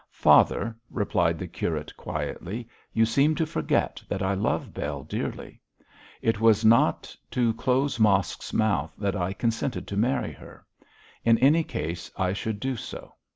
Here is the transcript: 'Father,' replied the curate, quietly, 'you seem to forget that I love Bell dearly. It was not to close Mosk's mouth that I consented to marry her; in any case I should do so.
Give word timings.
'Father,' 0.09 0.75
replied 0.89 1.37
the 1.37 1.45
curate, 1.45 1.95
quietly, 1.95 2.67
'you 2.91 3.05
seem 3.05 3.35
to 3.35 3.45
forget 3.45 4.01
that 4.09 4.23
I 4.23 4.33
love 4.33 4.73
Bell 4.73 5.03
dearly. 5.03 5.61
It 6.23 6.39
was 6.39 6.65
not 6.65 7.15
to 7.29 7.53
close 7.53 7.99
Mosk's 7.99 8.51
mouth 8.51 8.93
that 8.97 9.15
I 9.15 9.31
consented 9.31 9.85
to 9.89 9.95
marry 9.97 10.31
her; 10.31 10.65
in 11.23 11.37
any 11.37 11.63
case 11.63 12.09
I 12.17 12.33
should 12.33 12.59
do 12.59 12.75
so. 12.77 13.13